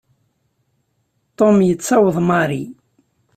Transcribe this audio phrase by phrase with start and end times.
[1.37, 2.63] Tom yettaweḍ Mary.